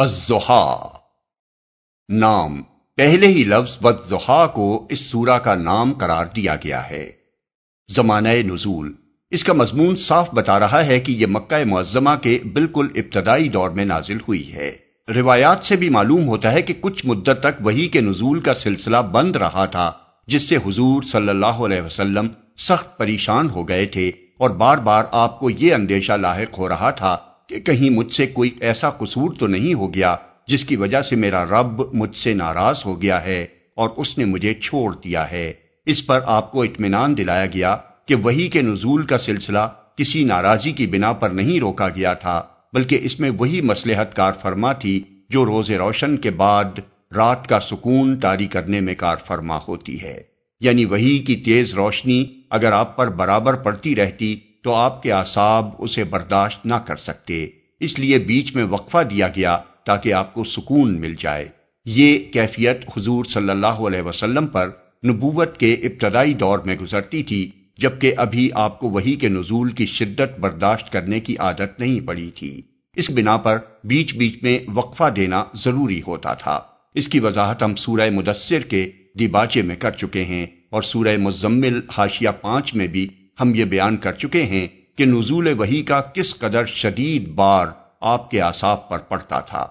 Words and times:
الزحا 0.00 0.88
نام، 2.08 2.62
پہلے 2.96 3.26
ہی 3.26 3.44
لفظ 3.44 3.78
وزحا 3.82 4.46
کو 4.46 4.86
اس 4.90 5.00
سورہ 5.00 5.38
کا 5.38 5.54
نام 5.54 5.92
قرار 5.92 6.26
دیا 6.36 6.56
گیا 6.56 6.90
ہے۔ 6.90 7.10
زمانہ 7.94 8.28
نزول۔ 8.28 8.92
اس 9.30 9.44
کا 9.44 9.52
مضمون 9.52 9.96
صاف 9.96 10.30
بتا 10.34 10.58
رہا 10.58 10.86
ہے 10.86 11.00
کہ 11.00 11.12
یہ 11.12 11.26
مکہ 11.26 11.64
معظمہ 11.64 12.10
کے 12.22 12.38
بالکل 12.52 12.88
ابتدائی 12.94 13.48
دور 13.48 13.70
میں 13.70 13.84
نازل 13.84 14.16
ہوئی 14.16 14.52
ہے۔ 14.52 14.76
روایات 15.14 15.64
سے 15.64 15.76
بھی 15.76 15.88
معلوم 15.88 16.28
ہوتا 16.28 16.52
ہے 16.52 16.62
کہ 16.62 16.74
کچھ 16.80 17.06
مدت 17.06 17.40
تک 17.40 17.66
وہی 17.66 17.88
کے 17.88 18.00
نزول 18.00 18.40
کا 18.40 18.54
سلسلہ 18.54 18.98
بند 19.12 19.36
رہا 19.36 19.64
تھا، 19.64 19.92
جس 20.26 20.48
سے 20.48 20.56
حضور 20.56 21.02
صلی 21.02 21.28
اللہ 21.28 21.46
علیہ 21.46 21.82
وسلم 21.82 22.28
سخت 22.58 22.98
پریشان 22.98 23.50
ہو 23.50 23.68
گئے 23.68 23.86
تھے 23.86 24.08
اور 24.08 24.50
بار 24.50 24.78
بار 24.78 25.04
آپ 25.12 25.40
کو 25.40 25.50
یہ 25.50 25.74
اندیشہ 25.74 26.12
لاحق 26.12 26.58
ہو 26.58 26.68
رہا 26.68 26.90
تھا 26.90 27.18
کہ 27.50 27.60
کہیں 27.60 27.90
مجھ 27.90 28.14
سے 28.14 28.26
کوئی 28.26 28.50
ایسا 28.60 28.90
قصور 28.90 29.30
تو 29.38 29.46
نہیں 29.46 29.74
ہو 29.74 29.94
گیا 29.94 30.16
جس 30.48 30.64
کی 30.64 30.76
وجہ 30.76 31.00
سے 31.00 31.16
میرا 31.16 31.44
رب 31.44 31.94
مجھ 31.94 32.16
سے 32.16 32.34
ناراض 32.34 32.82
ہو 32.86 33.02
گیا 33.02 33.24
ہے 33.24 33.46
اور 33.74 33.88
اس 33.96 34.18
نے 34.18 34.24
مجھے 34.24 34.54
چھوڑ 34.54 34.94
دیا 35.04 35.30
ہے۔ 35.30 35.52
اس 35.86 36.06
پر 36.06 36.20
آپ 36.24 36.52
کو 36.52 36.62
اطمینان 36.62 37.16
دلایا 37.16 37.46
گیا 37.46 37.76
کہ 38.06 38.14
وہی 38.14 38.48
کے 38.48 38.62
نزول 38.62 39.02
کا 39.02 39.18
سلسلہ 39.18 39.58
کسی 39.96 40.24
ناراضی 40.24 40.72
کی 40.72 40.86
بنا 40.86 41.12
پر 41.12 41.30
نہیں 41.30 41.60
روکا 41.60 41.88
گیا 41.88 42.14
تھا، 42.14 42.42
بلکہ 42.72 42.98
اس 43.02 43.20
میں 43.20 43.30
وہی 43.30 43.60
مسلحت 43.60 44.16
کار 44.16 44.32
فرما 44.42 44.72
تھی 44.72 45.02
جو 45.30 45.44
روز 45.44 45.70
روشن 45.70 46.16
کے 46.16 46.30
بعد 46.30 46.78
رات 47.16 47.46
کا 47.46 47.60
سکون 47.60 48.20
تاری 48.20 48.46
کرنے 48.46 48.80
میں 48.80 48.94
کار 48.94 49.16
فرما 49.26 49.58
ہوتی 49.68 50.02
ہے۔ 50.02 50.22
یعنی 50.60 50.84
وہی 50.84 51.18
کی 51.18 51.36
تیز 51.36 51.74
روشنی 51.74 52.24
اگر 52.50 52.72
آپ 52.72 52.96
پر 52.96 53.08
برابر 53.08 53.54
پڑتی 53.54 53.96
رہتی 53.96 54.36
تو 54.62 54.74
آپ 54.74 55.02
کے 55.02 55.12
اعصاب 55.12 55.68
اسے 55.78 56.04
برداشت 56.04 56.66
نہ 56.66 56.74
کر 56.74 56.96
سکتے۔ 56.96 57.46
اس 57.80 57.98
لیے 57.98 58.18
بیچ 58.18 58.54
میں 58.54 58.64
وقفہ 58.64 59.02
دیا 59.10 59.28
گیا 59.28 59.58
تاکہ 59.86 60.12
آپ 60.12 60.34
کو 60.34 60.44
سکون 60.44 61.00
مل 61.00 61.14
جائے۔ 61.18 61.48
یہ 61.84 62.18
کیفیت 62.32 62.84
حضور 62.96 63.24
صلی 63.24 63.50
اللہ 63.50 63.66
علیہ 63.66 64.02
وسلم 64.02 64.46
پر 64.46 64.70
نبوت 65.06 65.58
کے 65.58 65.74
ابتدائی 65.74 66.34
دور 66.34 66.58
میں 66.58 66.74
گزرتی 66.74 67.22
تھی، 67.22 67.50
جبکہ 67.78 68.14
ابھی 68.16 68.50
آپ 68.54 68.78
کو 68.78 68.90
وہی 68.90 69.14
کے 69.14 69.28
نزول 69.28 69.72
کی 69.72 69.86
شدت 69.86 70.40
برداشت 70.40 70.92
کرنے 70.92 71.20
کی 71.20 71.36
عادت 71.36 71.80
نہیں 71.80 72.06
پڑی 72.06 72.30
تھی۔ 72.34 72.62
اس 72.96 73.10
بنا 73.10 73.36
پر 73.36 73.58
بیچ 73.84 74.14
بیچ 74.14 74.42
میں 74.42 74.58
وقفہ 74.74 75.10
دینا 75.16 75.44
ضروری 75.54 76.00
ہوتا 76.06 76.34
تھا۔ 76.34 76.60
اس 76.94 77.08
کی 77.08 77.20
وضاحت 77.20 77.62
ہم 77.62 77.74
سورہ 77.74 78.10
مدثر 78.10 78.60
کے 78.60 78.90
دیباچے 79.18 79.62
میں 79.62 79.76
کر 79.76 79.90
چکے 79.90 80.24
ہیں 80.24 80.46
اور 80.70 80.82
سورہ 80.82 81.16
مزمل 81.16 81.80
حاشیہ 81.98 82.28
پانچ 82.40 82.74
میں 82.74 82.86
بھی 82.86 83.08
ہم 83.40 83.54
یہ 83.54 83.64
بیان 83.64 83.96
کر 83.96 84.12
چکے 84.12 84.42
ہیں 84.42 84.68
کہ 84.96 85.04
نزول 85.04 85.48
وہی 85.58 85.82
کا 85.82 86.00
کس 86.00 86.38
قدر 86.38 86.64
شدید 86.64 87.28
بار 87.28 87.66
آپ 88.00 88.30
کے 88.30 88.40
آساب 88.40 88.88
پر 88.88 88.98
پڑتا 88.98 89.40
تھا۔ 89.40 89.66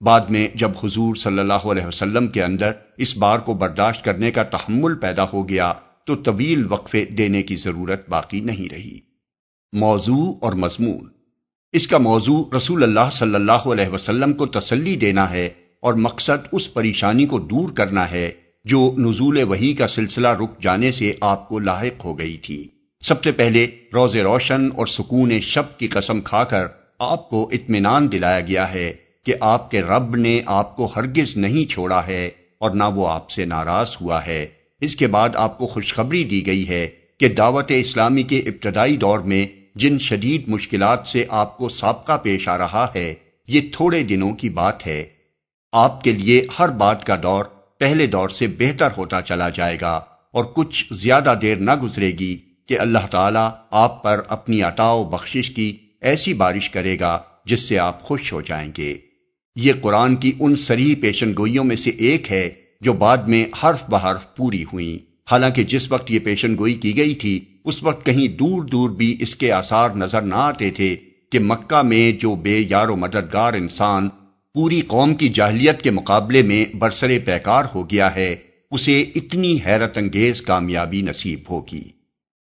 بعد 0.00 0.20
میں 0.20 0.48
جب 0.54 0.70
حضور 0.84 1.14
صلی 1.14 1.38
اللہ 1.38 1.66
علیہ 1.66 1.86
وسلم 1.86 2.26
کے 2.26 2.42
اندر 2.42 2.70
اس 2.96 3.16
بار 3.16 3.38
کو 3.38 3.54
برداشت 3.54 4.04
کرنے 4.04 4.30
کا 4.30 4.42
تحمل 4.42 4.94
پیدا 4.94 5.24
ہو 5.32 5.48
گیا 5.48 5.72
تو 6.04 6.16
طویل 6.16 6.66
وقفے 6.68 7.04
دینے 7.04 7.42
کی 7.42 7.56
ضرورت 7.56 8.08
باقی 8.08 8.40
نہیں 8.40 8.72
رہی۔ 8.72 8.98
موضوع 9.72 10.34
اور 10.40 10.52
مضمون۔ 10.52 11.08
اس 11.72 11.88
کا 11.88 11.98
موضوع 11.98 12.44
رسول 12.56 12.82
اللہ 12.82 13.10
صلی 13.12 13.34
اللہ 13.34 13.52
علیہ 13.52 13.88
وسلم 13.88 14.32
کو 14.32 14.46
تسلی 14.46 14.96
دینا 14.96 15.30
ہے 15.30 15.48
اور 15.80 15.94
مقصد 15.94 16.48
اس 16.52 16.74
پریشانی 16.74 17.26
کو 17.26 17.38
دور 17.38 17.68
کرنا 17.70 18.10
ہے 18.10 18.30
جو 18.64 18.94
نزول 18.98 19.42
وہی 19.42 19.72
کا 19.72 19.88
سلسلہ 19.88 20.28
رک 20.28 20.62
جانے 20.62 20.92
سے 20.92 21.14
آپ 21.20 21.48
کو 21.48 21.58
لاحق 21.58 22.04
ہو 22.04 22.18
گئی 22.18 22.36
تھی۔ 22.36 22.68
سب 23.02 23.24
سے 23.24 23.32
پہلے 23.32 23.66
روز 23.94 24.16
روشن 24.16 24.68
اور 24.76 24.86
سکون 24.86 25.40
شب 25.40 25.78
کی 25.78 25.88
قسم 25.88 26.20
کھا 26.20 26.44
کر 26.44 26.66
آپ 26.98 27.30
کو 27.30 27.48
اطمینان 27.52 28.12
دلایا 28.12 28.40
گیا 28.40 28.72
ہے 28.72 28.92
کہ 29.26 29.34
آپ 29.40 29.70
کے 29.70 29.80
رب 29.80 30.16
نے 30.16 30.40
آپ 30.46 30.76
کو 30.76 30.88
ہرگز 30.96 31.36
نہیں 31.36 31.70
چھوڑا 31.70 32.06
ہے 32.06 32.30
اور 32.58 32.70
نہ 32.70 32.84
وہ 32.94 33.08
آپ 33.08 33.30
سے 33.30 33.44
ناراض 33.44 33.96
ہوا 34.00 34.26
ہے۔ 34.26 34.46
اس 34.80 34.96
کے 34.96 35.06
بعد 35.06 35.28
آپ 35.34 35.58
کو 35.58 35.66
خوشخبری 35.66 36.24
دی 36.24 36.46
گئی 36.46 36.68
ہے 36.68 36.88
کہ 37.20 37.28
دعوت 37.28 37.64
اسلامی 37.68 38.22
کے 38.22 38.38
ابتدائی 38.38 38.96
دور 38.96 39.18
میں 39.18 39.46
جن 39.74 39.98
شدید 39.98 40.48
مشکلات 40.48 41.08
سے 41.08 41.24
آپ 41.28 41.58
کو 41.58 41.68
سابقہ 41.68 42.16
پیش 42.22 42.48
آ 42.48 42.58
رہا 42.58 42.86
ہے، 42.94 43.14
یہ 43.48 43.60
تھوڑے 43.72 44.02
دنوں 44.02 44.32
کی 44.32 44.50
بات 44.50 44.86
ہے۔ 44.86 45.04
آپ 45.72 46.04
کے 46.04 46.12
لیے 46.12 46.46
ہر 46.58 46.68
بات 46.68 47.04
کا 47.04 47.16
دور 47.22 47.44
پہلے 47.78 48.06
دور 48.06 48.28
سے 48.28 48.46
بہتر 48.46 48.88
ہوتا 48.96 49.22
چلا 49.22 49.48
جائے 49.48 49.78
گا 49.80 50.00
اور 50.32 50.44
کچھ 50.44 50.92
زیادہ 50.92 51.34
دیر 51.42 51.56
نہ 51.56 51.70
گزرے 51.82 52.10
گی 52.10 52.38
کہ 52.70 52.78
اللہ 52.78 53.06
تعالیٰ 53.10 53.50
آپ 53.70 54.02
پر 54.02 54.20
اپنی 54.28 54.62
عطا 54.62 54.92
و 54.92 55.04
بخشش 55.04 55.50
کی 55.50 55.76
ایسی 56.00 56.34
بارش 56.34 56.70
کرے 56.70 56.98
گا 57.00 57.18
جس 57.44 57.68
سے 57.68 57.78
آپ 57.78 58.02
خوش 58.02 58.32
ہو 58.32 58.40
جائیں 58.40 58.72
گے۔ 58.78 58.94
یہ 59.56 59.72
قرآن 59.80 60.16
کی 60.16 60.32
ان 60.40 60.56
سری 60.56 60.94
پیشن 60.94 61.32
گوئیوں 61.38 61.64
میں 61.64 61.76
سے 61.76 61.90
ایک 61.90 62.32
ہے 62.32 62.50
جو 62.80 62.92
بعد 62.92 63.18
میں 63.18 63.44
حرف 63.62 63.82
بحرف 63.88 64.36
پوری 64.36 64.64
ہوئی 64.64 64.98
حالانکہ 65.30 65.64
جس 65.64 65.92
وقت 65.92 66.10
یہ 66.10 66.18
پیشن 66.18 66.58
گوئی 66.58 66.74
کی 66.74 66.96
گئی 66.96 67.14
تھی، 67.14 67.44
اس 67.64 67.82
وقت 67.82 68.06
کہیں 68.06 68.28
دور 68.28 68.62
دور 68.62 68.90
بھی 68.90 69.16
اس 69.20 69.36
کے 69.36 69.52
آثار 69.52 69.90
نظر 69.90 70.22
نہ 70.22 70.34
آتے 70.34 70.70
تھے 70.70 70.96
کہ 71.32 71.38
مکہ 71.38 71.82
میں 71.82 72.12
جو 72.12 72.34
بے 72.34 72.58
یار 72.70 72.88
و 72.88 72.96
مددگار 72.96 73.54
انسان 73.54 74.08
پوری 74.54 74.80
قوم 74.80 75.14
کی 75.14 75.28
جاہلیت 75.28 75.82
کے 75.82 75.90
مقابلے 75.90 76.42
میں 76.42 76.76
برسر 76.76 77.18
پیکار 77.24 77.64
ہو 77.74 77.90
گیا 77.90 78.14
ہے، 78.14 78.36
اسے 78.70 79.00
اتنی 79.14 79.58
حیرت 79.66 79.98
انگیز 79.98 80.42
کامیابی 80.42 81.02
نصیب 81.02 81.40
ہوگی۔ 81.50 81.99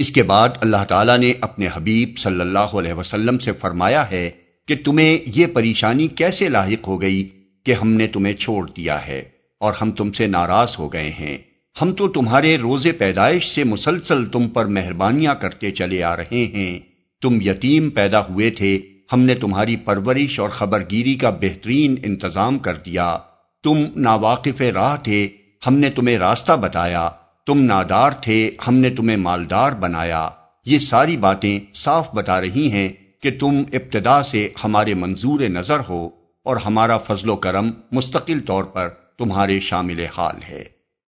اس 0.00 0.10
کے 0.10 0.22
بعد 0.22 0.48
اللہ 0.60 0.84
تعالیٰ 0.88 1.18
نے 1.18 1.32
اپنے 1.40 1.66
حبیب 1.74 2.18
صلی 2.18 2.40
اللہ 2.40 2.58
علیہ 2.58 2.92
وسلم 2.92 3.38
سے 3.38 3.52
فرمایا 3.52 4.10
ہے 4.10 4.30
کہ 4.68 4.74
تمہیں 4.84 5.18
یہ 5.26 5.46
پریشانی 5.46 6.08
کیسے 6.08 6.48
لاحق 6.48 6.88
ہو 6.88 7.02
گئی 7.02 7.28
کہ 7.64 7.72
ہم 7.72 7.92
نے 7.92 8.06
تمہیں 8.06 8.34
چھوڑ 8.34 8.70
دیا 8.70 9.06
ہے 9.06 9.22
اور 9.60 9.72
ہم 9.82 9.90
تم 9.90 10.12
سے 10.12 10.26
ناراض 10.26 10.76
ہو 10.78 10.92
گئے 10.92 11.10
ہیں۔ 11.20 11.38
ہم 11.82 11.92
تو 11.92 12.08
تمہارے 12.08 12.56
روز 12.56 12.86
پیدائش 12.98 13.48
سے 13.48 13.64
مسلسل 13.64 14.26
تم 14.26 14.48
پر 14.48 14.64
مہربانیاں 14.64 15.34
کرتے 15.34 15.70
چلے 15.70 16.02
آ 16.02 16.16
رہے 16.16 16.46
ہیں۔ 16.54 16.78
تم 17.22 17.40
یتیم 17.40 17.90
پیدا 17.90 18.20
ہوئے 18.20 18.50
تھے۔ 18.50 18.80
ہم 19.12 19.20
نے 19.20 19.34
تمہاری 19.34 19.76
پرورش 19.76 20.40
اور 20.40 20.48
خبرگیری 20.48 21.14
کا 21.14 21.30
بہترین 21.30 21.94
انتظام 22.02 22.58
کر 22.58 22.74
دیا۔ 22.74 23.18
تم 23.64 23.84
ناواقف 23.96 24.60
راہ 24.60 24.96
تھے۔ 24.96 25.28
ہم 25.66 25.74
نے 25.74 25.90
تمہیں 25.90 26.18
راستہ 26.18 26.52
بتایا۔ 26.52 27.10
تم 27.46 27.62
نادار 27.62 28.10
تھے، 28.10 28.50
ہم 28.68 28.74
نے 28.74 28.90
تمہیں 28.90 29.16
مالدار 29.16 29.72
بنایا۔ 29.72 30.28
یہ 30.66 30.78
ساری 30.78 31.16
باتیں 31.16 31.58
صاف 31.74 32.14
بتا 32.14 32.40
رہی 32.40 32.72
ہیں 32.72 32.88
کہ 33.22 33.30
تم 33.40 33.62
ابتدا 33.72 34.22
سے 34.22 34.48
ہمارے 34.64 34.94
منظور 34.94 35.40
نظر 35.40 35.80
ہو 35.88 36.08
اور 36.44 36.56
ہمارا 36.56 36.98
فضل 36.98 37.28
و 37.28 37.36
کرم 37.36 37.70
مستقل 37.92 38.40
طور 38.40 38.64
پر 38.64 38.88
تمہارے 38.88 39.60
شامل 39.60 40.04
حال 40.18 40.42
ہے۔ 40.48 40.64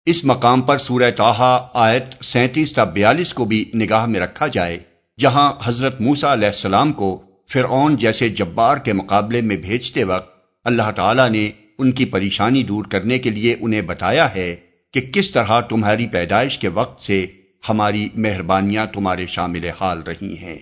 اس 0.06 0.26
مقام 0.26 0.62
پر 0.62 0.78
سورہ 0.78 1.12
تاہا 1.12 1.68
آیت 1.74 2.24
سینتیس 2.24 2.74
تا 2.74 2.84
بیالیس 2.84 3.34
کو 3.34 3.46
بھی 3.46 3.72
نگاہ 3.76 4.06
میں 4.06 4.20
رکھا 4.20 4.48
جائے، 4.48 4.80
جہاں 5.20 5.52
حضرت 5.64 6.02
موسا 6.02 6.34
علیہ 6.34 6.48
السلام 6.48 6.94
کو 6.94 7.22
فرعون 7.54 7.96
جیسے 7.96 8.30
جبار 8.30 8.78
کے 8.78 8.94
مقابلے 8.94 9.42
میں 9.42 9.58
بھیجتے 9.58 10.04
وقت 10.04 10.36
اللہ 10.64 10.92
تعالی 10.96 11.30
نے 11.30 11.52
ان 11.80 11.92
کی 11.92 12.06
پریشانی 12.06 12.64
دور 12.64 12.86
کرنے 12.86 13.20
کے 13.20 13.30
لیے 13.30 13.56
انہیں 13.60 13.82
بتایا 13.82 14.36
ہے 14.36 14.56
کہ 14.94 15.02
کس 15.14 15.32
طرح 15.32 15.60
تمہاری 15.60 16.08
پیدائش 16.08 16.58
کے 16.58 16.68
وقت 16.68 17.02
سے 17.04 17.26
ہماری 17.70 18.08
مہربانیاں 18.16 18.86
تمہارے 18.86 19.28
شامل 19.28 19.70
حال 19.82 20.02
رہی 20.02 20.36
ہیں۔ 20.38 20.58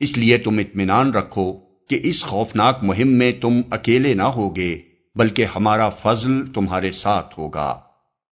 اس 0.00 0.16
لیے 0.18 0.38
تم 0.38 0.58
اطمینان 0.58 1.12
رکھو 1.14 1.52
کہ 1.90 2.00
اس 2.02 2.24
خوفناک 2.24 2.82
مہم 2.82 3.08
میں 3.08 3.32
تم 3.40 3.60
اکیلے 3.70 4.14
نہ 4.14 4.28
ہوگے، 4.36 4.78
بلکہ 5.16 5.46
ہمارا 5.56 5.88
فضل 6.02 6.40
تمہارے 6.52 6.92
ساتھ 6.92 7.38
ہوگا۔ 7.38 7.74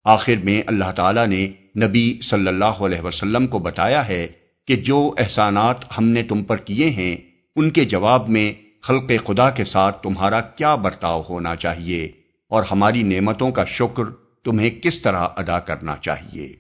آخر 0.06 0.36
میں 0.44 0.62
اللہ 0.66 0.92
تعالی 0.96 1.26
نے 1.28 1.48
نبی 1.86 2.20
صلی 2.24 2.48
اللہ 2.48 2.82
علیہ 2.82 3.02
وسلم 3.02 3.48
کو 3.48 3.60
بتایا 3.60 4.08
ہے 4.08 4.28
کہ 4.68 4.76
جو 4.76 5.14
احسانات 5.18 5.86
ہم 5.98 6.08
نے 6.08 6.24
تم 6.24 6.44
پر 6.44 6.58
کیے 6.58 6.90
ہیں، 6.90 7.16
ان 7.56 7.70
کے 7.70 7.86
جواب 7.86 8.30
میں 8.30 8.52
خلق 8.84 9.12
خدا 9.26 9.50
کے 9.50 9.66
ساتھ 9.66 10.02
تمہارا 10.04 10.42
کیا 10.42 10.76
برتاؤ 10.76 11.22
ہونا 11.30 11.56
چاہیے، 11.56 12.04
اور 12.52 12.64
ہماری 12.72 13.04
نعمتوں 13.04 13.52
کا 13.52 13.66
شکر 13.66 14.04
تمہیں 14.43 14.70
کس 14.70 15.02
طرح 15.02 15.28
ادا 15.38 15.59
کرنا 15.59 15.96
چاہیے؟ 15.97 16.55